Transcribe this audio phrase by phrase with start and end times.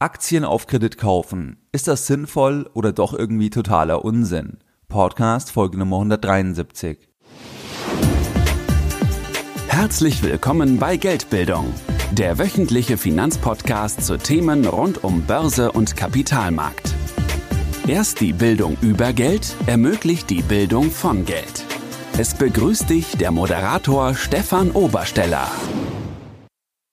[0.00, 1.56] Aktien auf Kredit kaufen.
[1.72, 4.58] Ist das sinnvoll oder doch irgendwie totaler Unsinn?
[4.86, 6.98] Podcast Folge Nummer 173.
[9.66, 11.74] Herzlich willkommen bei Geldbildung,
[12.12, 16.94] der wöchentliche Finanzpodcast zu Themen rund um Börse und Kapitalmarkt.
[17.88, 21.64] Erst die Bildung über Geld ermöglicht die Bildung von Geld.
[22.16, 25.50] Es begrüßt dich der Moderator Stefan Obersteller.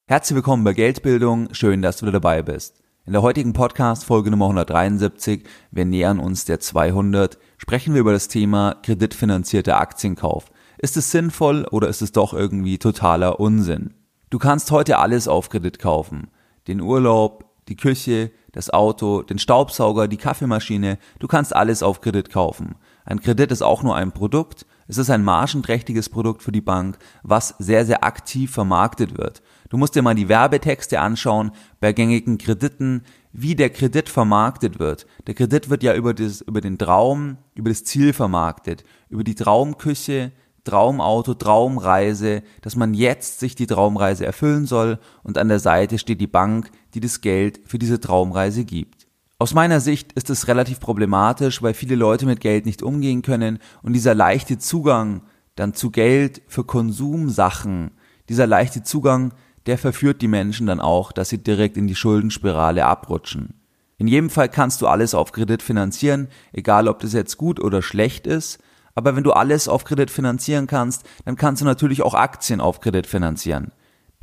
[0.08, 2.85] Herzlich willkommen bei Geldbildung, schön, dass du dabei bist.
[3.08, 8.14] In der heutigen Podcast Folge Nummer 173, wir nähern uns der 200, sprechen wir über
[8.14, 10.46] das Thema kreditfinanzierter Aktienkauf.
[10.80, 13.94] Ist es sinnvoll oder ist es doch irgendwie totaler Unsinn?
[14.32, 16.32] Du kannst heute alles auf Kredit kaufen.
[16.68, 22.32] Den Urlaub, die Küche, das Auto, den Staubsauger, die Kaffeemaschine, du kannst alles auf Kredit
[22.32, 22.74] kaufen.
[23.06, 26.98] Ein Kredit ist auch nur ein Produkt, es ist ein margenträchtiges Produkt für die Bank,
[27.24, 29.42] was sehr, sehr aktiv vermarktet wird.
[29.70, 33.02] Du musst dir mal die Werbetexte anschauen bei gängigen Krediten,
[33.34, 35.08] wie der Kredit vermarktet wird.
[35.26, 39.36] Der Kredit wird ja über, das, über den Traum, über das Ziel vermarktet, über die
[39.36, 40.32] Traumküche,
[40.64, 46.22] Traumauto, Traumreise, dass man jetzt sich die Traumreise erfüllen soll und an der Seite steht
[46.22, 48.95] die Bank, die das Geld für diese Traumreise gibt.
[49.38, 53.60] Aus meiner Sicht ist es relativ problematisch, weil viele Leute mit Geld nicht umgehen können
[53.82, 55.24] und dieser leichte Zugang
[55.56, 57.92] dann zu Geld für Konsumsachen,
[58.30, 59.34] dieser leichte Zugang
[59.66, 63.62] der verführt die Menschen dann auch, dass sie direkt in die Schuldenspirale abrutschen.
[63.98, 67.82] In jedem Fall kannst du alles auf Kredit finanzieren, egal ob das jetzt gut oder
[67.82, 68.60] schlecht ist.
[68.94, 72.80] Aber wenn du alles auf Kredit finanzieren kannst, dann kannst du natürlich auch Aktien auf
[72.80, 73.72] Kredit finanzieren.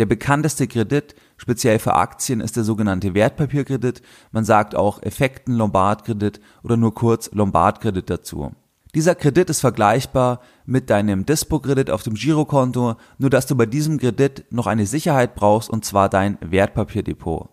[0.03, 4.03] Der bekannteste Kredit, speziell für Aktien, ist der sogenannte Wertpapierkredit.
[4.33, 8.51] Man sagt auch Effekten Lombardkredit oder nur kurz Lombardkredit dazu.
[8.97, 13.99] Dieser Kredit ist vergleichbar mit deinem Dispo-Kredit auf dem Girokonto, nur dass du bei diesem
[13.99, 17.49] Kredit noch eine Sicherheit brauchst und zwar dein Wertpapierdepot.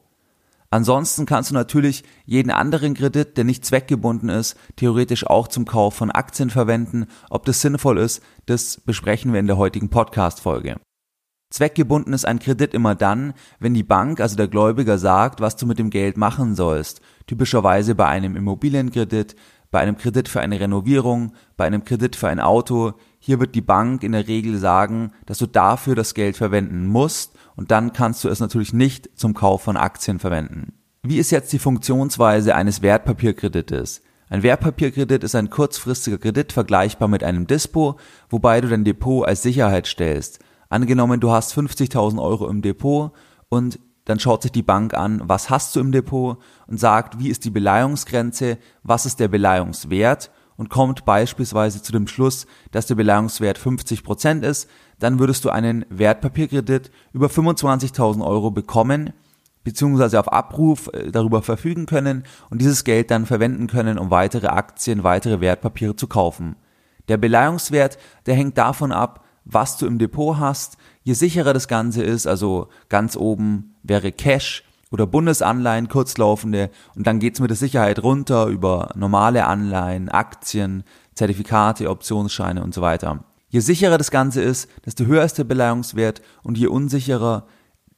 [0.72, 5.94] Ansonsten kannst du natürlich jeden anderen Kredit, der nicht zweckgebunden ist, theoretisch auch zum Kauf
[5.94, 7.06] von Aktien verwenden.
[7.30, 10.78] Ob das sinnvoll ist, das besprechen wir in der heutigen Podcast-Folge.
[11.50, 15.66] Zweckgebunden ist ein Kredit immer dann, wenn die Bank, also der Gläubiger, sagt, was du
[15.66, 17.02] mit dem Geld machen sollst.
[17.26, 19.36] Typischerweise bei einem Immobilienkredit,
[19.72, 23.62] bei einem Kredit für eine Renovierung, bei einem Kredit für ein Auto, hier wird die
[23.62, 28.24] Bank in der Regel sagen, dass du dafür das Geld verwenden musst und dann kannst
[28.24, 30.74] du es natürlich nicht zum Kauf von Aktien verwenden.
[31.02, 34.02] Wie ist jetzt die Funktionsweise eines Wertpapierkredites?
[34.30, 37.98] Ein Wertpapierkredit ist ein kurzfristiger Kredit vergleichbar mit einem Dispo,
[38.30, 40.40] wobei du dein Depot als Sicherheit stellst.
[40.70, 43.12] Angenommen, du hast 50.000 Euro im Depot
[43.50, 46.38] und dann schaut sich die Bank an, was hast du im Depot
[46.68, 52.08] und sagt, wie ist die Beleihungsgrenze, was ist der Beleihungswert und kommt beispielsweise zu dem
[52.08, 54.70] Schluss, dass der Beleihungswert 50 Prozent ist,
[55.00, 59.14] dann würdest du einen Wertpapierkredit über 25.000 Euro bekommen,
[59.64, 64.48] beziehungsweise auf Abruf äh, darüber verfügen können und dieses Geld dann verwenden können, um weitere
[64.48, 66.56] Aktien, weitere Wertpapiere zu kaufen.
[67.08, 70.78] Der Beleihungswert, der hängt davon ab, was du im Depot hast,
[71.10, 77.18] Je sicherer das Ganze ist, also ganz oben wäre Cash oder Bundesanleihen, kurzlaufende, und dann
[77.18, 80.84] geht's mit der Sicherheit runter über normale Anleihen, Aktien,
[81.16, 83.24] Zertifikate, Optionsscheine und so weiter.
[83.48, 87.48] Je sicherer das Ganze ist, desto höher ist der Beleihungswert und je unsicherer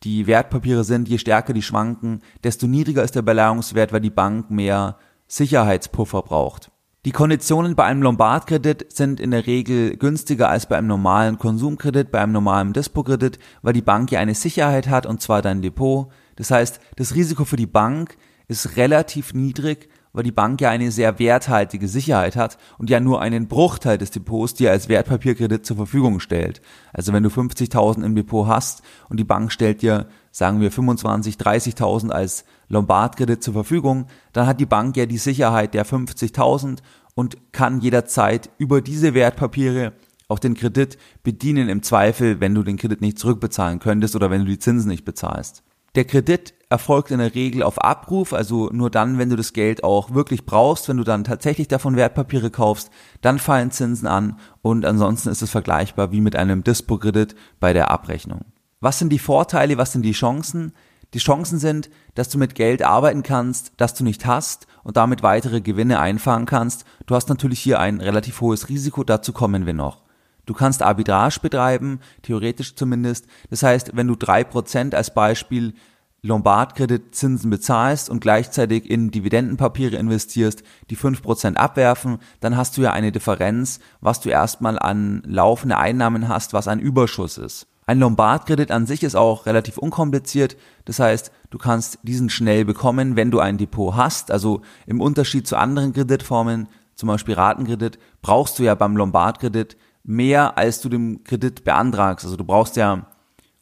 [0.03, 4.49] die Wertpapiere sind, je stärker die schwanken, desto niedriger ist der Beleihungswert, weil die Bank
[4.49, 4.97] mehr
[5.27, 6.71] Sicherheitspuffer braucht.
[7.03, 12.11] Die Konditionen bei einem Lombardkredit sind in der Regel günstiger als bei einem normalen Konsumkredit,
[12.11, 16.09] bei einem normalen Dispo-Kredit, weil die Bank ja eine Sicherheit hat und zwar dein Depot.
[16.35, 18.17] Das heißt, das Risiko für die Bank
[18.47, 23.19] ist relativ niedrig, weil die Bank ja eine sehr werthaltige Sicherheit hat und ja nur
[23.19, 26.61] einen Bruchteil des Depots dir als Wertpapierkredit zur Verfügung stellt.
[26.93, 31.35] Also wenn du 50.000 im Depot hast und die Bank stellt dir, sagen wir 25,
[31.35, 36.79] 30.000 als Lombardkredit zur Verfügung, dann hat die Bank ja die Sicherheit der 50.000
[37.15, 39.93] und kann jederzeit über diese Wertpapiere
[40.29, 44.41] auch den Kredit bedienen im Zweifel, wenn du den Kredit nicht zurückbezahlen könntest oder wenn
[44.41, 45.61] du die Zinsen nicht bezahlst.
[45.95, 49.83] Der Kredit erfolgt in der Regel auf Abruf, also nur dann, wenn du das Geld
[49.83, 52.89] auch wirklich brauchst, wenn du dann tatsächlich davon Wertpapiere kaufst,
[53.19, 57.91] dann fallen Zinsen an und ansonsten ist es vergleichbar wie mit einem Dispo-Kredit bei der
[57.91, 58.45] Abrechnung.
[58.83, 60.73] Was sind die Vorteile, was sind die Chancen?
[61.13, 65.21] Die Chancen sind, dass du mit Geld arbeiten kannst, das du nicht hast und damit
[65.21, 66.83] weitere Gewinne einfahren kannst.
[67.05, 70.01] Du hast natürlich hier ein relativ hohes Risiko, dazu kommen wir noch.
[70.47, 73.27] Du kannst Arbitrage betreiben, theoretisch zumindest.
[73.51, 75.75] Das heißt, wenn du drei Prozent als Beispiel
[76.23, 82.93] Lombardkreditzinsen bezahlst und gleichzeitig in Dividendenpapiere investierst, die fünf Prozent abwerfen, dann hast du ja
[82.93, 87.67] eine Differenz, was du erstmal an laufende Einnahmen hast, was ein Überschuss ist.
[87.91, 90.55] Ein Lombardkredit an sich ist auch relativ unkompliziert.
[90.85, 94.31] Das heißt, du kannst diesen schnell bekommen, wenn du ein Depot hast.
[94.31, 100.57] Also im Unterschied zu anderen Kreditformen, zum Beispiel Ratenkredit, brauchst du ja beim Lombardkredit mehr,
[100.57, 102.23] als du dem Kredit beantragst.
[102.23, 103.07] Also du brauchst ja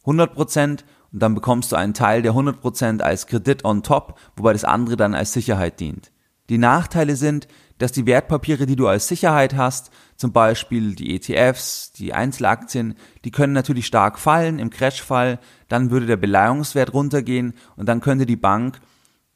[0.02, 4.16] 100 Prozent und dann bekommst du einen Teil der 100 Prozent als Kredit on top,
[4.36, 6.12] wobei das andere dann als Sicherheit dient.
[6.50, 7.48] Die Nachteile sind,
[7.80, 12.94] dass die Wertpapiere, die du als Sicherheit hast, zum Beispiel die ETFs, die Einzelaktien,
[13.24, 15.38] die können natürlich stark fallen im Crashfall,
[15.68, 18.80] dann würde der Beleihungswert runtergehen und dann könnte die Bank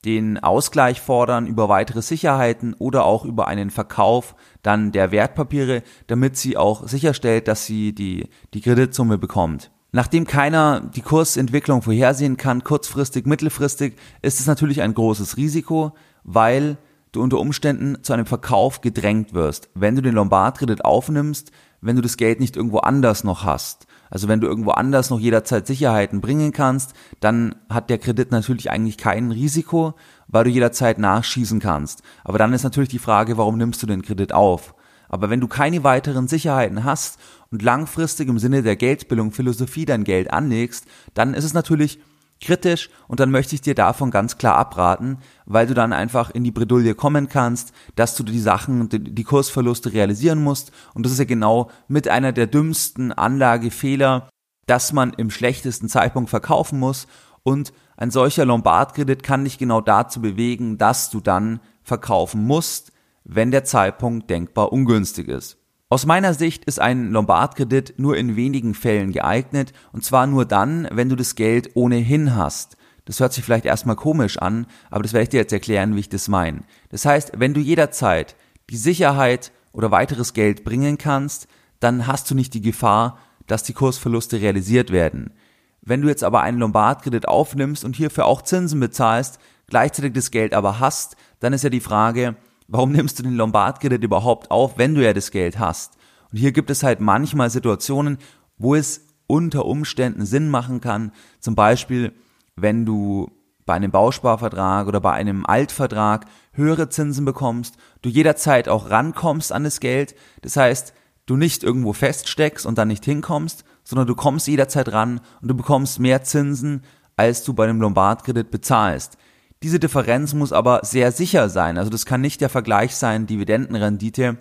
[0.05, 6.37] den Ausgleich fordern über weitere Sicherheiten oder auch über einen Verkauf dann der Wertpapiere, damit
[6.37, 9.71] sie auch sicherstellt, dass sie die, die Kreditsumme bekommt.
[9.91, 15.95] Nachdem keiner die Kursentwicklung vorhersehen kann, kurzfristig, mittelfristig, ist es natürlich ein großes Risiko,
[16.25, 16.77] weil
[17.17, 19.69] du unter Umständen zu einem Verkauf gedrängt wirst.
[19.75, 21.51] Wenn du den Lombardkredit aufnimmst,
[21.81, 23.87] wenn du das Geld nicht irgendwo anders noch hast.
[24.11, 28.71] Also wenn du irgendwo anders noch jederzeit Sicherheiten bringen kannst, dann hat der Kredit natürlich
[28.71, 29.95] eigentlich kein Risiko,
[30.29, 32.03] weil du jederzeit nachschießen kannst.
[32.23, 34.75] Aber dann ist natürlich die Frage, warum nimmst du den Kredit auf?
[35.09, 37.19] Aber wenn du keine weiteren Sicherheiten hast
[37.51, 42.01] und langfristig im Sinne der Geldbildung Philosophie dein Geld anlegst, dann ist es natürlich
[42.45, 46.45] kritisch und dann möchte ich dir davon ganz klar abraten, weil du dann einfach in
[46.45, 51.19] die Bredouille kommen kannst, dass du die Sachen, die Kursverluste realisieren musst und das ist
[51.19, 54.29] ja genau mit einer der dümmsten Anlagefehler,
[54.67, 57.07] dass man im schlechtesten Zeitpunkt verkaufen muss
[57.43, 62.93] und ein solcher Lombardkredit kann dich genau dazu bewegen, dass du dann verkaufen musst,
[63.25, 65.59] wenn der Zeitpunkt denkbar ungünstig ist.
[65.95, 70.89] Aus meiner Sicht ist ein Lombardkredit nur in wenigen Fällen geeignet und zwar nur dann,
[70.91, 72.77] wenn du das Geld ohnehin hast.
[73.05, 76.01] Das hört sich vielleicht erstmal komisch an, aber das werde ich dir jetzt erklären, wie
[76.01, 76.63] ich das meine.
[76.89, 78.35] Das heißt, wenn du jederzeit
[78.71, 81.47] die Sicherheit oder weiteres Geld bringen kannst,
[81.79, 85.33] dann hast du nicht die Gefahr, dass die Kursverluste realisiert werden.
[85.81, 89.39] Wenn du jetzt aber einen Lombardkredit aufnimmst und hierfür auch Zinsen bezahlst,
[89.69, 92.35] gleichzeitig das Geld aber hast, dann ist ja die Frage,
[92.67, 95.99] Warum nimmst du den Lombardkredit überhaupt auf, wenn du ja das Geld hast?
[96.31, 98.19] Und hier gibt es halt manchmal Situationen,
[98.57, 102.13] wo es unter Umständen Sinn machen kann, zum Beispiel,
[102.57, 103.31] wenn du
[103.67, 109.65] bei einem Bausparvertrag oder bei einem Altvertrag höhere Zinsen bekommst, du jederzeit auch rankommst an
[109.65, 110.93] das Geld, das heißt,
[111.27, 115.55] du nicht irgendwo feststeckst und dann nicht hinkommst, sondern du kommst jederzeit ran und du
[115.55, 116.83] bekommst mehr Zinsen,
[117.17, 119.17] als du bei einem Lombardkredit bezahlst.
[119.63, 121.79] Diese Differenz muss aber sehr sicher sein.
[121.79, 124.39] Also das kann nicht der Vergleich sein, Dividendenrendite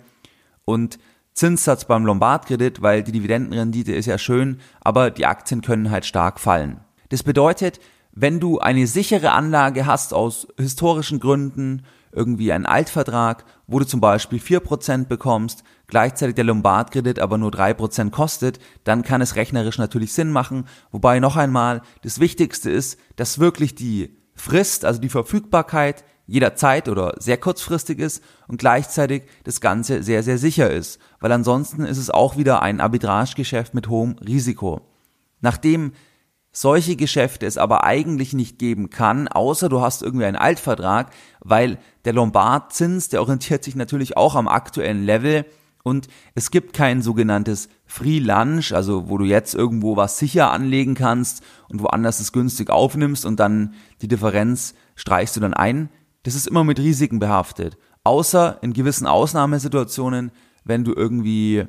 [0.64, 0.98] und
[1.32, 6.38] Zinssatz beim Lombardkredit, weil die Dividendenrendite ist ja schön, aber die Aktien können halt stark
[6.38, 6.80] fallen.
[7.08, 7.80] Das bedeutet,
[8.12, 11.82] wenn du eine sichere Anlage hast aus historischen Gründen,
[12.12, 18.10] irgendwie einen Altvertrag, wo du zum Beispiel 4% bekommst, gleichzeitig der Lombardkredit aber nur 3%
[18.10, 20.68] kostet, dann kann es rechnerisch natürlich Sinn machen.
[20.92, 27.14] Wobei noch einmal, das Wichtigste ist, dass wirklich die Frist, also die Verfügbarkeit jederzeit oder
[27.18, 32.10] sehr kurzfristig ist und gleichzeitig das Ganze sehr, sehr sicher ist, weil ansonsten ist es
[32.10, 34.80] auch wieder ein Arbitragegeschäft mit hohem Risiko.
[35.40, 35.92] Nachdem
[36.50, 41.10] solche Geschäfte es aber eigentlich nicht geben kann, außer du hast irgendwie einen Altvertrag,
[41.40, 45.44] weil der Lombard-Zins, der orientiert sich natürlich auch am aktuellen Level
[45.84, 50.94] und es gibt kein sogenanntes Free Lunch, also wo du jetzt irgendwo was sicher anlegen
[50.94, 55.90] kannst und woanders es günstig aufnimmst und dann die Differenz streichst du dann ein.
[56.22, 57.76] Das ist immer mit Risiken behaftet.
[58.02, 60.32] Außer in gewissen Ausnahmesituationen,
[60.64, 61.66] wenn du irgendwie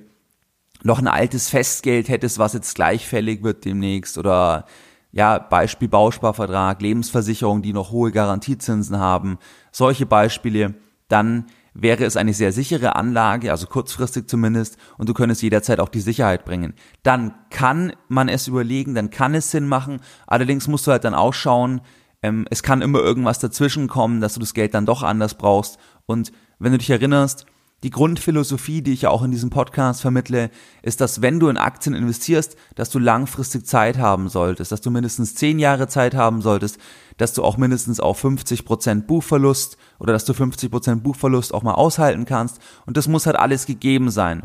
[0.81, 4.65] noch ein altes Festgeld hättest, was jetzt gleichfällig wird demnächst oder
[5.11, 9.39] ja, Beispiel Bausparvertrag, Lebensversicherung, die noch hohe Garantiezinsen haben,
[9.73, 10.75] solche Beispiele,
[11.09, 15.89] dann wäre es eine sehr sichere Anlage, also kurzfristig zumindest, und du könntest jederzeit auch
[15.89, 16.73] die Sicherheit bringen.
[17.03, 21.13] Dann kann man es überlegen, dann kann es Sinn machen, allerdings musst du halt dann
[21.13, 21.81] auch schauen,
[22.23, 25.77] ähm, es kann immer irgendwas dazwischen kommen, dass du das Geld dann doch anders brauchst.
[26.05, 27.45] Und wenn du dich erinnerst,
[27.85, 30.49] die Grundphilosophie, die ich ja auch in diesem Podcast vermittle,
[30.81, 34.89] ist, dass wenn du in Aktien investierst, dass du langfristig Zeit haben solltest, dass du
[34.89, 36.79] mindestens zehn Jahre Zeit haben solltest,
[37.17, 41.61] dass du auch mindestens auf 50 Prozent Buchverlust oder dass du 50 Prozent Buchverlust auch
[41.61, 42.59] mal aushalten kannst.
[42.87, 44.41] Und das muss halt alles gegeben sein.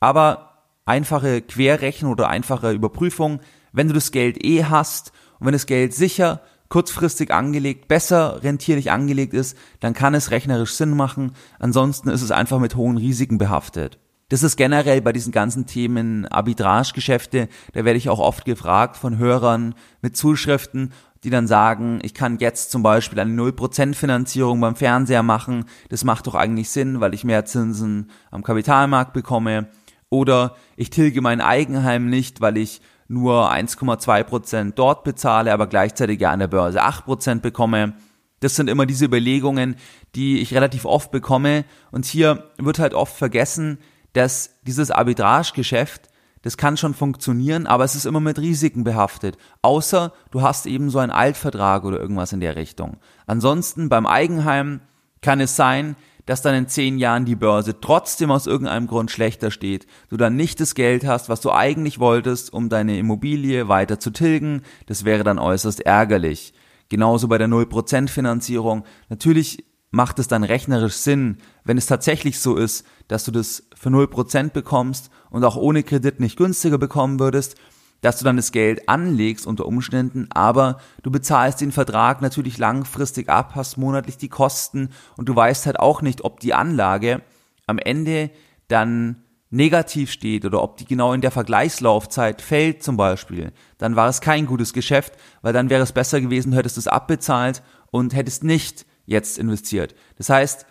[0.00, 3.38] Aber einfache Querrechnung oder einfache Überprüfung,
[3.70, 6.40] wenn du das Geld eh hast und wenn das Geld sicher
[6.74, 11.30] kurzfristig angelegt, besser rentierlich angelegt ist, dann kann es rechnerisch Sinn machen.
[11.60, 14.00] Ansonsten ist es einfach mit hohen Risiken behaftet.
[14.28, 19.18] Das ist generell bei diesen ganzen Themen Arbitragegeschäfte, da werde ich auch oft gefragt von
[19.18, 24.74] Hörern mit Zuschriften, die dann sagen, ich kann jetzt zum Beispiel eine 0% Finanzierung beim
[24.74, 29.68] Fernseher machen, das macht doch eigentlich Sinn, weil ich mehr Zinsen am Kapitalmarkt bekomme.
[30.10, 32.80] Oder ich tilge mein Eigenheim nicht, weil ich
[33.14, 37.94] nur 1,2 Prozent dort bezahle, aber gleichzeitig ja an der Börse 8 Prozent bekomme.
[38.40, 39.76] Das sind immer diese Überlegungen,
[40.14, 41.64] die ich relativ oft bekomme.
[41.90, 43.78] Und hier wird halt oft vergessen,
[44.12, 46.10] dass dieses Arbitragegeschäft
[46.44, 49.38] das kann schon funktionieren, aber es ist immer mit Risiken behaftet.
[49.62, 52.98] Außer du hast eben so einen Altvertrag oder irgendwas in der Richtung.
[53.26, 54.82] Ansonsten beim Eigenheim
[55.22, 59.50] kann es sein, dass dann in zehn Jahren die Börse trotzdem aus irgendeinem Grund schlechter
[59.50, 63.98] steht, du dann nicht das Geld hast, was du eigentlich wolltest, um deine Immobilie weiter
[64.00, 66.54] zu tilgen, das wäre dann äußerst ärgerlich.
[66.88, 68.84] Genauso bei der 0% Finanzierung.
[69.08, 73.90] Natürlich macht es dann rechnerisch Sinn, wenn es tatsächlich so ist, dass du das für
[73.90, 77.56] 0% bekommst und auch ohne Kredit nicht günstiger bekommen würdest,
[78.04, 83.30] dass du dann das Geld anlegst unter Umständen, aber du bezahlst den Vertrag natürlich langfristig
[83.30, 87.22] ab, hast monatlich die Kosten und du weißt halt auch nicht, ob die Anlage
[87.66, 88.30] am Ende
[88.68, 94.10] dann negativ steht oder ob die genau in der Vergleichslaufzeit fällt zum Beispiel, dann war
[94.10, 98.14] es kein gutes Geschäft, weil dann wäre es besser gewesen, du hättest es abbezahlt und
[98.14, 99.94] hättest nicht jetzt investiert.
[100.18, 100.66] Das heißt,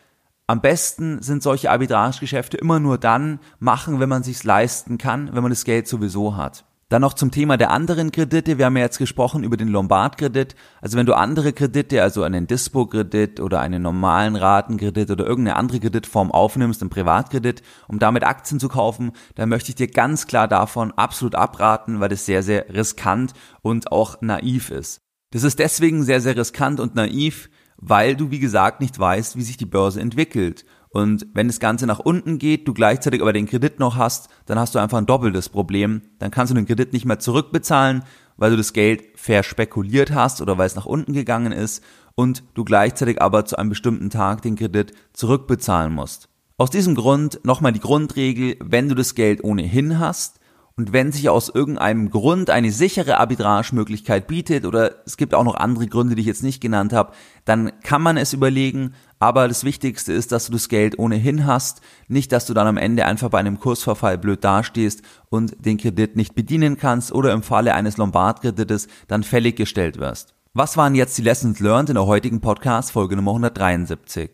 [0.46, 5.42] am besten sind solche Arbitragegeschäfte immer nur dann machen, wenn man sich's leisten kann, wenn
[5.42, 6.64] man das Geld sowieso hat.
[6.94, 8.60] Dann noch zum Thema der anderen Kredite.
[8.60, 10.54] Wir haben ja jetzt gesprochen über den Lombard-Kredit.
[10.80, 15.80] Also wenn du andere Kredite, also einen Dispo-Kredit oder einen normalen Ratenkredit oder irgendeine andere
[15.80, 20.48] Kreditform aufnimmst, einen Privatkredit, um damit Aktien zu kaufen, dann möchte ich dir ganz klar
[20.48, 23.34] davon absolut abraten, weil das sehr, sehr riskant
[23.64, 25.02] und auch naiv ist.
[25.32, 29.42] Das ist deswegen sehr, sehr riskant und naiv, weil du, wie gesagt, nicht weißt, wie
[29.42, 30.64] sich die Börse entwickelt.
[30.94, 34.60] Und wenn das Ganze nach unten geht, du gleichzeitig aber den Kredit noch hast, dann
[34.60, 36.04] hast du einfach ein doppeltes Problem.
[36.20, 38.04] Dann kannst du den Kredit nicht mehr zurückbezahlen,
[38.38, 41.84] weil du das Geld verspekuliert hast oder weil es nach unten gegangen ist
[42.14, 46.30] und du gleichzeitig aber zu einem bestimmten Tag den Kredit zurückbezahlen musst.
[46.58, 50.40] Aus diesem Grund nochmal die Grundregel, wenn du das Geld ohnehin hast,
[50.76, 55.54] und wenn sich aus irgendeinem Grund eine sichere Arbitragemöglichkeit bietet oder es gibt auch noch
[55.54, 57.14] andere Gründe, die ich jetzt nicht genannt habe,
[57.46, 58.96] dann kann man es überlegen.
[59.20, 61.82] Aber das Wichtigste ist, dass du das Geld ohnehin hast.
[62.08, 66.16] Nicht, dass du dann am Ende einfach bei einem Kursverfall blöd dastehst und den Kredit
[66.16, 70.34] nicht bedienen kannst oder im Falle eines Lombardkredites dann fällig gestellt wirst.
[70.56, 74.32] Was waren jetzt die Lessons learned in der heutigen Podcast Folge Nummer 173?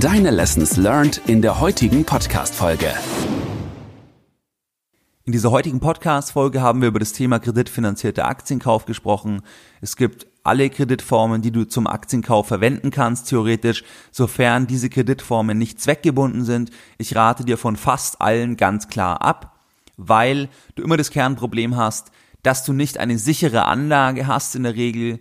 [0.00, 2.92] Deine Lessons learned in der heutigen Podcast Folge.
[5.26, 9.40] In dieser heutigen Podcast-Folge haben wir über das Thema kreditfinanzierter Aktienkauf gesprochen.
[9.80, 15.80] Es gibt alle Kreditformen, die du zum Aktienkauf verwenden kannst, theoretisch, sofern diese Kreditformen nicht
[15.80, 16.72] zweckgebunden sind.
[16.98, 19.58] Ich rate dir von fast allen ganz klar ab,
[19.96, 22.10] weil du immer das Kernproblem hast,
[22.42, 25.20] dass du nicht eine sichere Anlage hast in der Regel,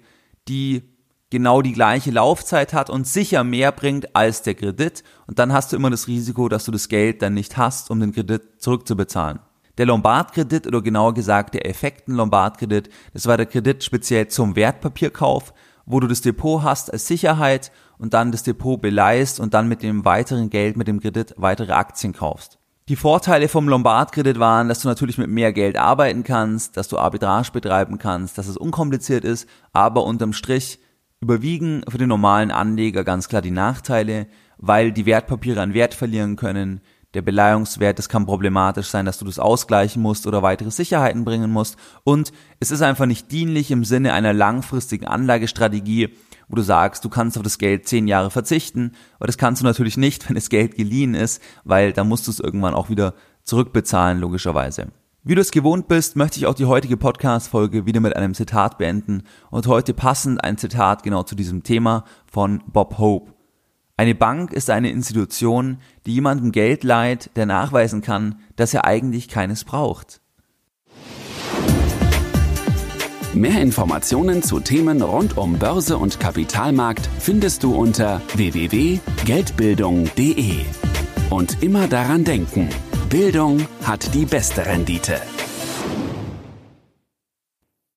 [0.50, 0.84] die
[1.30, 5.02] genau die gleiche Laufzeit hat und sicher mehr bringt als der Kredit.
[5.28, 8.02] Und dann hast du immer das Risiko, dass du das Geld dann nicht hast, um
[8.02, 9.40] den Kredit zurückzubezahlen.
[9.80, 15.52] Der Lombardkredit oder genauer gesagt der Effekten-Lombardkredit, das war der Kredit speziell zum Wertpapierkauf,
[15.88, 19.82] wo du das Depot hast als Sicherheit und dann das Depot beleihst und dann mit
[19.82, 22.60] dem weiteren Geld, mit dem Kredit weitere Aktien kaufst.
[22.88, 27.00] Die Vorteile vom Lombardkredit waren, dass du natürlich mit mehr Geld arbeiten kannst, dass du
[27.00, 30.80] Arbitrage betreiben kannst, dass es unkompliziert ist, aber unterm Strich
[31.20, 34.28] überwiegen für den normalen Anleger ganz klar die Nachteile,
[34.58, 36.82] weil die Wertpapiere an Wert verlieren können,
[37.14, 41.52] der Beleihungswert, es kann problematisch sein, dass du das ausgleichen musst oder weitere Sicherheiten bringen
[41.52, 41.78] musst.
[42.04, 46.10] Und es ist einfach nicht dienlich im Sinne einer langfristigen Anlagestrategie,
[46.48, 48.94] wo du sagst, du kannst auf das Geld zehn Jahre verzichten.
[49.18, 52.32] Aber das kannst du natürlich nicht, wenn das Geld geliehen ist, weil da musst du
[52.32, 54.88] es irgendwann auch wieder zurückbezahlen, logischerweise.
[55.26, 58.78] Wie du es gewohnt bist, möchte ich auch die heutige Podcast-Folge wieder mit einem Zitat
[58.78, 63.33] beenden und heute passend ein Zitat genau zu diesem Thema von Bob Hope.
[64.04, 69.30] Eine Bank ist eine Institution, die jemandem Geld leiht, der nachweisen kann, dass er eigentlich
[69.30, 70.20] keines braucht.
[73.34, 80.66] Mehr Informationen zu Themen rund um Börse und Kapitalmarkt findest du unter www.geldbildung.de.
[81.30, 82.68] Und immer daran denken,
[83.08, 85.22] Bildung hat die beste Rendite.